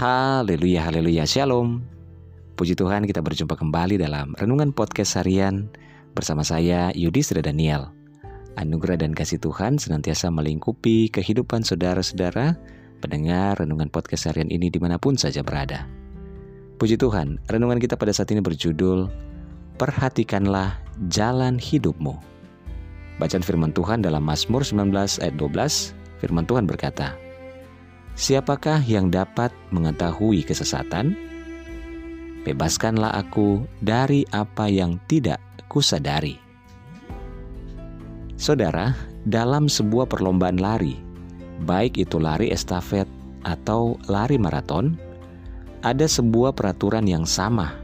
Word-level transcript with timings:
Haleluya, 0.00 0.88
haleluya, 0.88 1.28
shalom. 1.28 1.84
Puji 2.56 2.72
Tuhan 2.72 3.04
kita 3.04 3.20
berjumpa 3.20 3.52
kembali 3.52 4.00
dalam 4.00 4.32
Renungan 4.40 4.72
Podcast 4.72 5.20
Harian 5.20 5.68
bersama 6.16 6.40
saya 6.40 6.88
Yudhistira 6.96 7.44
Daniel. 7.44 7.92
Anugerah 8.56 8.96
dan 8.96 9.12
kasih 9.12 9.36
Tuhan 9.36 9.76
senantiasa 9.76 10.32
melingkupi 10.32 11.12
kehidupan 11.12 11.68
saudara-saudara 11.68 12.56
pendengar 13.04 13.60
Renungan 13.60 13.92
Podcast 13.92 14.24
Harian 14.24 14.48
ini 14.48 14.72
di 14.72 14.80
mana 14.80 14.96
pun 14.96 15.20
saja 15.20 15.44
berada. 15.44 15.84
Puji 16.80 16.96
Tuhan, 16.96 17.36
renungan 17.52 17.76
kita 17.76 18.00
pada 18.00 18.16
saat 18.16 18.32
ini 18.32 18.40
berjudul 18.40 19.04
Perhatikanlah 19.76 20.80
Jalan 21.12 21.60
Hidupmu. 21.60 22.16
Bacaan 23.20 23.44
firman 23.44 23.76
Tuhan 23.76 24.00
dalam 24.00 24.24
Mazmur 24.24 24.64
19 24.64 24.96
ayat 25.20 25.36
12, 25.36 25.92
firman 26.24 26.48
Tuhan 26.48 26.64
berkata, 26.64 27.20
Siapakah 28.18 28.82
yang 28.84 29.08
dapat 29.08 29.54
mengetahui 29.70 30.42
kesesatan? 30.42 31.14
Bebaskanlah 32.42 33.14
aku 33.14 33.68
dari 33.84 34.24
apa 34.32 34.66
yang 34.66 34.96
tidak 35.06 35.38
kusadari. 35.68 36.40
Saudara, 38.40 38.96
dalam 39.28 39.68
sebuah 39.68 40.08
perlombaan 40.08 40.56
lari, 40.56 40.96
baik 41.68 42.00
itu 42.00 42.16
lari 42.16 42.48
estafet 42.48 43.04
atau 43.44 44.00
lari 44.08 44.40
maraton, 44.40 44.96
ada 45.84 46.08
sebuah 46.08 46.56
peraturan 46.56 47.04
yang 47.04 47.28
sama, 47.28 47.76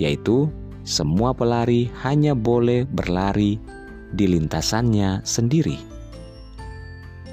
yaitu 0.00 0.48
semua 0.84 1.32
pelari 1.32 1.88
hanya 2.04 2.36
boleh 2.36 2.84
berlari 2.84 3.56
di 4.12 4.24
lintasannya 4.28 5.24
sendiri. 5.24 5.93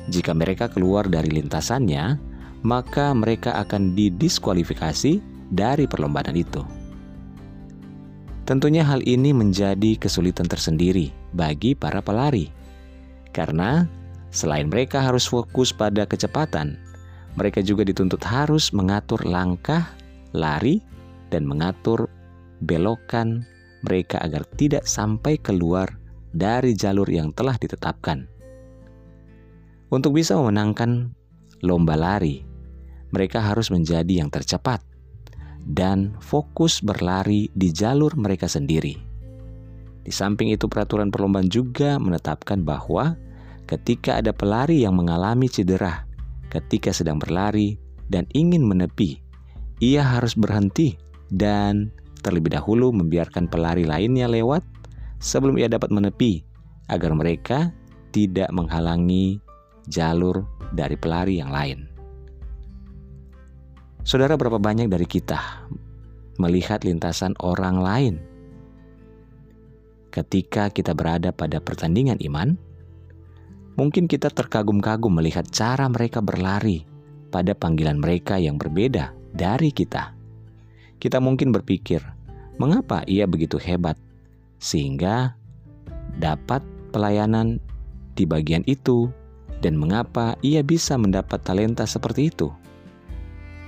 Jika 0.10 0.34
mereka 0.34 0.72
keluar 0.72 1.06
dari 1.06 1.30
lintasannya, 1.30 2.18
maka 2.66 3.14
mereka 3.14 3.58
akan 3.62 3.94
didiskualifikasi 3.94 5.22
dari 5.54 5.86
perlombaan 5.86 6.34
itu. 6.34 6.64
Tentunya 8.46 8.82
hal 8.82 9.06
ini 9.06 9.32
menjadi 9.32 9.96
kesulitan 10.02 10.50
tersendiri 10.50 11.14
bagi 11.38 11.78
para 11.78 12.02
pelari. 12.02 12.50
Karena 13.32 13.86
selain 14.34 14.68
mereka 14.68 15.00
harus 15.06 15.30
fokus 15.30 15.70
pada 15.72 16.04
kecepatan, 16.10 16.76
mereka 17.40 17.64
juga 17.64 17.88
dituntut 17.88 18.20
harus 18.26 18.76
mengatur 18.76 19.24
langkah, 19.24 19.94
lari, 20.36 20.84
dan 21.32 21.48
mengatur 21.48 22.12
belokan 22.60 23.48
mereka 23.88 24.20
agar 24.22 24.44
tidak 24.60 24.84
sampai 24.84 25.40
keluar 25.40 25.88
dari 26.36 26.76
jalur 26.76 27.08
yang 27.08 27.32
telah 27.32 27.56
ditetapkan. 27.56 28.28
Untuk 29.92 30.16
bisa 30.16 30.40
memenangkan 30.40 31.12
lomba 31.68 32.00
lari, 32.00 32.48
mereka 33.12 33.44
harus 33.44 33.68
menjadi 33.68 34.24
yang 34.24 34.32
tercepat 34.32 34.80
dan 35.68 36.16
fokus 36.24 36.80
berlari 36.80 37.52
di 37.52 37.76
jalur 37.76 38.16
mereka 38.16 38.48
sendiri. 38.48 38.96
Di 40.02 40.10
samping 40.10 40.50
itu, 40.50 40.72
peraturan 40.72 41.12
perlombaan 41.12 41.52
juga 41.52 42.00
menetapkan 42.00 42.64
bahwa 42.64 43.20
ketika 43.68 44.24
ada 44.24 44.32
pelari 44.32 44.88
yang 44.88 44.96
mengalami 44.96 45.52
cedera 45.52 46.08
ketika 46.48 46.96
sedang 46.96 47.20
berlari 47.20 47.76
dan 48.08 48.24
ingin 48.32 48.64
menepi, 48.64 49.20
ia 49.84 50.08
harus 50.08 50.40
berhenti 50.40 50.96
dan 51.36 51.92
terlebih 52.24 52.56
dahulu 52.56 52.96
membiarkan 52.96 53.52
pelari 53.52 53.84
lainnya 53.84 54.32
lewat 54.32 54.64
sebelum 55.20 55.60
ia 55.60 55.68
dapat 55.68 55.92
menepi, 55.92 56.48
agar 56.88 57.12
mereka 57.12 57.76
tidak 58.16 58.48
menghalangi 58.56 59.40
jalur 59.92 60.48
dari 60.72 60.96
pelari 60.96 61.44
yang 61.44 61.52
lain. 61.52 61.92
Saudara, 64.02 64.34
berapa 64.40 64.58
banyak 64.58 64.90
dari 64.90 65.06
kita 65.06 65.68
melihat 66.40 66.82
lintasan 66.82 67.38
orang 67.44 67.78
lain 67.78 68.16
ketika 70.10 70.74
kita 70.74 70.98
berada 70.98 71.30
pada 71.30 71.62
pertandingan 71.62 72.18
iman? 72.26 72.58
Mungkin 73.78 74.10
kita 74.10 74.34
terkagum-kagum 74.34 75.22
melihat 75.22 75.48
cara 75.54 75.88
mereka 75.88 76.20
berlari 76.20 76.84
pada 77.32 77.56
panggilan 77.56 78.02
mereka 78.02 78.36
yang 78.36 78.60
berbeda 78.60 79.16
dari 79.32 79.72
kita. 79.72 80.12
Kita 81.00 81.24
mungkin 81.24 81.56
berpikir, 81.56 82.04
mengapa 82.60 83.02
ia 83.08 83.26
begitu 83.26 83.58
hebat 83.58 83.96
sehingga 84.62 85.34
dapat 86.20 86.62
pelayanan 86.92 87.58
di 88.14 88.28
bagian 88.28 88.62
itu 88.68 89.10
dan 89.62 89.78
mengapa 89.78 90.36
ia 90.42 90.66
bisa 90.66 90.98
mendapat 90.98 91.42
talenta 91.46 91.86
seperti 91.86 92.34
itu. 92.34 92.50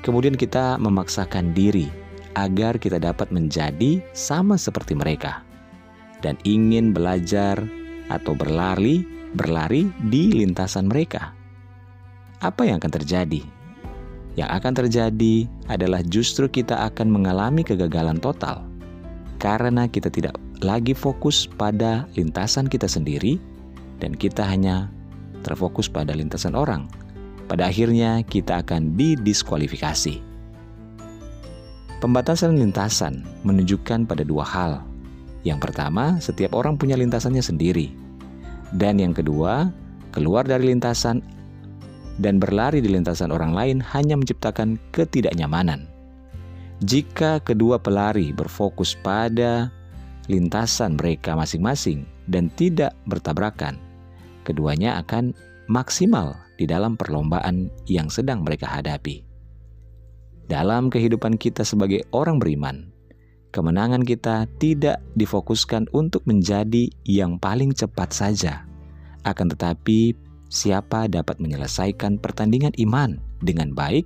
Kemudian 0.03 0.35
kita 0.35 0.75
memaksakan 0.81 1.55
diri 1.55 1.87
agar 2.35 2.81
kita 2.81 2.99
dapat 2.99 3.29
menjadi 3.29 4.01
sama 4.11 4.57
seperti 4.57 4.97
mereka 4.97 5.45
dan 6.25 6.35
ingin 6.43 6.91
belajar 6.91 7.61
atau 8.11 8.35
berlari 8.35 9.05
berlari 9.33 9.89
di 10.09 10.33
lintasan 10.33 10.89
mereka. 10.89 11.33
Apa 12.43 12.67
yang 12.67 12.77
akan 12.83 12.93
terjadi? 13.01 13.41
Yang 14.33 14.49
akan 14.49 14.73
terjadi 14.73 15.35
adalah 15.69 16.01
justru 16.05 16.49
kita 16.49 16.89
akan 16.89 17.07
mengalami 17.09 17.61
kegagalan 17.61 18.17
total 18.17 18.65
karena 19.37 19.85
kita 19.85 20.09
tidak 20.09 20.33
lagi 20.63 20.95
fokus 20.95 21.45
pada 21.45 22.07
lintasan 22.17 22.65
kita 22.65 22.89
sendiri 22.89 23.37
dan 24.01 24.15
kita 24.15 24.41
hanya 24.41 24.89
terfokus 25.43 25.91
pada 25.91 26.15
lintasan 26.15 26.55
orang. 26.55 26.87
Pada 27.51 27.67
akhirnya 27.67 28.23
kita 28.23 28.63
akan 28.63 28.95
didiskualifikasi. 28.95 30.23
Pembatasan 31.99 32.55
lintasan 32.55 33.23
menunjukkan 33.43 34.07
pada 34.07 34.23
dua 34.23 34.43
hal. 34.47 34.79
Yang 35.43 35.59
pertama, 35.69 36.19
setiap 36.23 36.55
orang 36.55 36.79
punya 36.79 36.95
lintasannya 36.95 37.43
sendiri. 37.43 37.91
Dan 38.71 38.99
yang 38.99 39.11
kedua, 39.11 39.71
keluar 40.15 40.47
dari 40.47 40.71
lintasan 40.71 41.19
dan 42.19 42.37
berlari 42.39 42.79
di 42.79 42.89
lintasan 42.91 43.31
orang 43.31 43.51
lain 43.55 43.77
hanya 43.93 44.15
menciptakan 44.19 44.79
ketidaknyamanan. 44.91 45.87
Jika 46.83 47.39
kedua 47.39 47.79
pelari 47.79 48.35
berfokus 48.35 48.97
pada 48.99 49.71
lintasan 50.27 50.99
mereka 50.99 51.35
masing-masing 51.39 52.03
dan 52.27 52.51
tidak 52.59 52.91
bertabrakan, 53.07 53.79
keduanya 54.43 54.99
akan 55.01 55.33
maksimal 55.71 56.35
di 56.59 56.67
dalam 56.67 56.99
perlombaan 56.99 57.71
yang 57.87 58.11
sedang 58.11 58.43
mereka 58.43 58.69
hadapi. 58.69 59.23
Dalam 60.47 60.91
kehidupan 60.91 61.39
kita 61.39 61.63
sebagai 61.63 62.03
orang 62.11 62.37
beriman, 62.37 62.91
kemenangan 63.55 64.03
kita 64.03 64.45
tidak 64.59 64.99
difokuskan 65.15 65.87
untuk 65.95 66.21
menjadi 66.27 66.91
yang 67.07 67.39
paling 67.39 67.71
cepat 67.71 68.11
saja, 68.11 68.67
akan 69.23 69.55
tetapi 69.55 70.13
siapa 70.51 71.07
dapat 71.07 71.39
menyelesaikan 71.39 72.19
pertandingan 72.19 72.75
iman 72.83 73.17
dengan 73.39 73.71
baik 73.71 74.05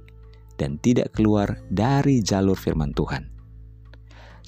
dan 0.61 0.77
tidak 0.79 1.11
keluar 1.17 1.57
dari 1.73 2.21
jalur 2.21 2.55
firman 2.55 2.93
Tuhan. 2.93 3.33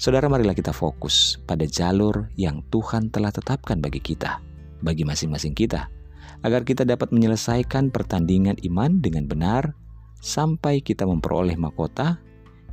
Saudara, 0.00 0.32
marilah 0.32 0.56
kita 0.56 0.72
fokus 0.72 1.36
pada 1.44 1.68
jalur 1.68 2.32
yang 2.40 2.64
Tuhan 2.72 3.12
telah 3.12 3.28
tetapkan 3.28 3.84
bagi 3.84 4.00
kita 4.00 4.49
bagi 4.80 5.04
masing-masing 5.04 5.56
kita, 5.56 5.88
agar 6.44 6.64
kita 6.64 6.84
dapat 6.88 7.12
menyelesaikan 7.12 7.92
pertandingan 7.92 8.56
iman 8.64 9.00
dengan 9.00 9.28
benar 9.28 9.76
sampai 10.20 10.84
kita 10.84 11.04
memperoleh 11.08 11.56
mahkota, 11.56 12.20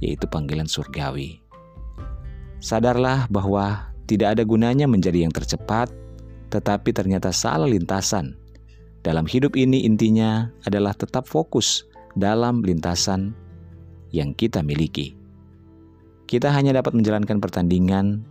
yaitu 0.03 0.27
panggilan 0.27 0.67
surgawi. 0.67 1.39
Sadarlah 2.59 3.29
bahwa 3.29 3.91
tidak 4.07 4.39
ada 4.39 4.43
gunanya 4.47 4.87
menjadi 4.87 5.27
yang 5.27 5.33
tercepat, 5.35 5.91
tetapi 6.49 6.95
ternyata 6.95 7.31
salah 7.35 7.67
lintasan. 7.67 8.35
Dalam 9.03 9.27
hidup 9.27 9.55
ini 9.55 9.87
intinya 9.87 10.51
adalah 10.67 10.91
tetap 10.91 11.27
fokus 11.27 11.87
dalam 12.17 12.63
lintasan 12.63 13.31
yang 14.11 14.35
kita 14.35 14.63
miliki. 14.63 15.15
Kita 16.27 16.51
hanya 16.51 16.75
dapat 16.75 16.91
menjalankan 16.91 17.39
pertandingan 17.39 18.27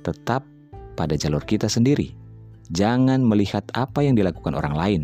tetap 0.00 0.48
pada 0.96 1.12
jalur 1.18 1.44
kita 1.44 1.68
sendiri 1.68 2.25
Jangan 2.74 3.22
melihat 3.22 3.62
apa 3.74 4.02
yang 4.02 4.18
dilakukan 4.18 4.54
orang 4.58 4.74
lain. 4.74 5.02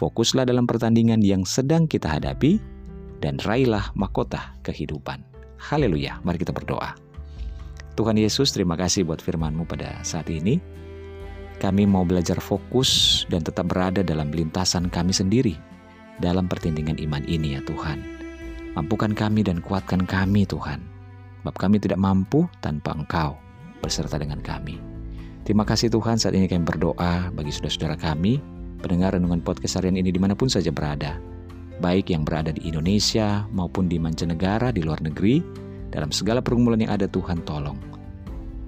Fokuslah 0.00 0.48
dalam 0.48 0.64
pertandingan 0.64 1.20
yang 1.20 1.44
sedang 1.44 1.84
kita 1.84 2.08
hadapi 2.08 2.58
dan 3.20 3.36
raihlah 3.44 3.92
mahkota 3.94 4.56
kehidupan. 4.64 5.20
Haleluya. 5.60 6.18
Mari 6.24 6.40
kita 6.40 6.56
berdoa. 6.56 6.96
Tuhan 7.94 8.16
Yesus, 8.16 8.56
terima 8.56 8.80
kasih 8.80 9.04
buat 9.04 9.20
firman-Mu 9.20 9.68
pada 9.68 10.00
saat 10.00 10.32
ini. 10.32 10.56
Kami 11.60 11.84
mau 11.84 12.08
belajar 12.08 12.40
fokus 12.40 13.22
dan 13.28 13.44
tetap 13.44 13.68
berada 13.68 14.00
dalam 14.00 14.32
lintasan 14.32 14.88
kami 14.88 15.12
sendiri 15.12 15.52
dalam 16.24 16.48
pertandingan 16.48 16.96
iman 16.96 17.20
ini 17.28 17.60
ya 17.60 17.60
Tuhan. 17.68 18.00
Mampukan 18.72 19.12
kami 19.12 19.44
dan 19.44 19.60
kuatkan 19.60 20.08
kami 20.08 20.48
Tuhan. 20.48 20.80
Sebab 21.44 21.56
kami 21.56 21.76
tidak 21.76 22.00
mampu 22.00 22.48
tanpa 22.64 22.96
Engkau 22.96 23.36
berserta 23.84 24.16
dengan 24.16 24.40
kami. 24.40 24.89
Terima 25.50 25.66
kasih 25.66 25.90
Tuhan 25.90 26.14
saat 26.14 26.38
ini 26.38 26.46
kami 26.46 26.62
berdoa 26.62 27.34
bagi 27.34 27.50
saudara-saudara 27.50 27.98
kami, 27.98 28.38
pendengar 28.86 29.18
renungan 29.18 29.42
podcast 29.42 29.82
harian 29.82 29.98
ini 29.98 30.14
di 30.14 30.22
mana 30.22 30.38
pun 30.38 30.46
saja 30.46 30.70
berada. 30.70 31.18
baik 31.82 32.14
yang 32.14 32.22
berada 32.22 32.54
di 32.54 32.70
Indonesia 32.70 33.50
maupun 33.50 33.90
di 33.90 33.98
mancanegara 33.98 34.70
di 34.70 34.86
luar 34.86 35.02
negeri, 35.02 35.42
dalam 35.90 36.14
segala 36.14 36.38
pergumulan 36.38 36.78
yang 36.78 36.94
ada 36.94 37.10
Tuhan 37.10 37.42
tolong. 37.42 37.74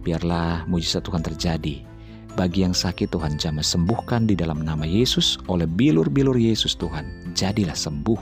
Biarlah 0.02 0.66
mujizat 0.66 1.06
Tuhan 1.06 1.22
terjadi. 1.22 1.86
Bagi 2.34 2.66
yang 2.66 2.74
sakit 2.74 3.14
Tuhan 3.14 3.38
jamah 3.38 3.62
sembuhkan 3.62 4.26
di 4.26 4.34
dalam 4.34 4.66
nama 4.66 4.82
Yesus 4.82 5.38
oleh 5.46 5.70
bilur-bilur 5.70 6.34
Yesus 6.34 6.74
Tuhan. 6.74 7.30
Jadilah 7.38 7.78
sembuh. 7.78 8.18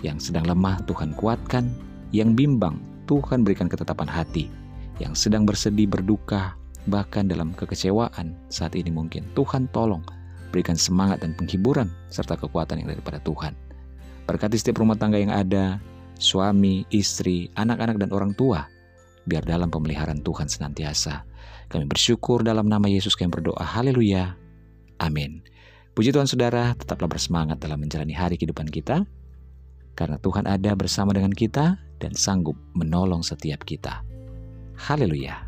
Yang 0.00 0.32
sedang 0.32 0.48
lemah 0.48 0.80
Tuhan 0.88 1.12
kuatkan, 1.12 1.68
yang 2.08 2.32
bimbang 2.32 2.80
Tuhan 3.04 3.44
berikan 3.44 3.68
ketetapan 3.68 4.08
hati, 4.08 4.48
yang 4.96 5.12
sedang 5.12 5.44
bersedih 5.44 5.92
berduka 5.92 6.56
bahkan 6.86 7.26
dalam 7.26 7.52
kekecewaan 7.54 8.34
saat 8.48 8.74
ini 8.78 8.90
mungkin. 8.90 9.26
Tuhan 9.34 9.70
tolong 9.70 10.02
berikan 10.54 10.78
semangat 10.78 11.20
dan 11.20 11.34
penghiburan 11.34 11.90
serta 12.08 12.38
kekuatan 12.38 12.80
yang 12.82 12.96
daripada 12.96 13.20
Tuhan. 13.22 13.52
Berkati 14.26 14.58
setiap 14.58 14.82
rumah 14.82 14.98
tangga 14.98 15.20
yang 15.20 15.30
ada, 15.30 15.78
suami, 16.18 16.86
istri, 16.90 17.52
anak-anak 17.54 18.00
dan 18.02 18.10
orang 18.10 18.32
tua, 18.34 18.66
biar 19.28 19.42
dalam 19.46 19.70
pemeliharaan 19.70 20.22
Tuhan 20.22 20.50
senantiasa. 20.50 21.26
Kami 21.66 21.86
bersyukur 21.86 22.46
dalam 22.46 22.70
nama 22.70 22.86
Yesus 22.86 23.18
kami 23.18 23.30
berdoa. 23.30 23.62
Haleluya. 23.62 24.38
Amin. 25.02 25.42
Puji 25.96 26.14
Tuhan 26.14 26.30
saudara, 26.30 26.74
tetaplah 26.78 27.10
bersemangat 27.10 27.58
dalam 27.58 27.82
menjalani 27.82 28.14
hari 28.14 28.38
kehidupan 28.38 28.70
kita. 28.70 29.02
Karena 29.96 30.20
Tuhan 30.20 30.44
ada 30.44 30.76
bersama 30.76 31.16
dengan 31.16 31.32
kita 31.32 31.80
dan 31.98 32.12
sanggup 32.12 32.54
menolong 32.76 33.24
setiap 33.24 33.64
kita. 33.64 34.04
Haleluya. 34.76 35.45